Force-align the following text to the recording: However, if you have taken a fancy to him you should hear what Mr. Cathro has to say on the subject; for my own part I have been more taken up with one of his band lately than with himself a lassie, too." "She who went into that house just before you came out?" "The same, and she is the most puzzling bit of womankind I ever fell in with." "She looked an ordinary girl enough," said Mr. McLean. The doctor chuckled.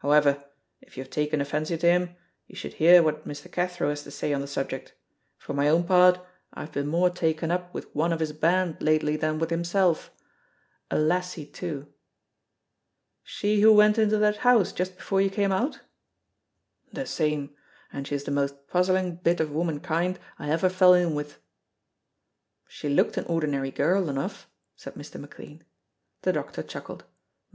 However, 0.00 0.44
if 0.82 0.98
you 0.98 1.02
have 1.02 1.08
taken 1.10 1.40
a 1.40 1.44
fancy 1.46 1.78
to 1.78 1.86
him 1.86 2.14
you 2.46 2.54
should 2.54 2.74
hear 2.74 3.02
what 3.02 3.26
Mr. 3.26 3.50
Cathro 3.50 3.88
has 3.88 4.02
to 4.02 4.10
say 4.10 4.34
on 4.34 4.42
the 4.42 4.46
subject; 4.46 4.92
for 5.38 5.54
my 5.54 5.70
own 5.70 5.84
part 5.84 6.20
I 6.52 6.60
have 6.60 6.72
been 6.72 6.86
more 6.86 7.08
taken 7.08 7.50
up 7.50 7.72
with 7.72 7.86
one 7.94 8.12
of 8.12 8.20
his 8.20 8.34
band 8.34 8.82
lately 8.82 9.16
than 9.16 9.38
with 9.38 9.48
himself 9.48 10.10
a 10.90 10.98
lassie, 10.98 11.46
too." 11.46 11.88
"She 13.22 13.62
who 13.62 13.72
went 13.72 13.96
into 13.96 14.18
that 14.18 14.36
house 14.44 14.72
just 14.72 14.96
before 14.98 15.22
you 15.22 15.30
came 15.30 15.50
out?" 15.50 15.80
"The 16.92 17.06
same, 17.06 17.56
and 17.90 18.06
she 18.06 18.14
is 18.16 18.24
the 18.24 18.30
most 18.30 18.66
puzzling 18.68 19.14
bit 19.16 19.40
of 19.40 19.50
womankind 19.50 20.18
I 20.38 20.50
ever 20.50 20.68
fell 20.68 20.92
in 20.92 21.14
with." 21.14 21.38
"She 22.68 22.90
looked 22.90 23.16
an 23.16 23.24
ordinary 23.24 23.70
girl 23.70 24.10
enough," 24.10 24.46
said 24.76 24.92
Mr. 24.92 25.18
McLean. 25.18 25.64
The 26.20 26.34
doctor 26.34 26.62
chuckled. 26.62 27.04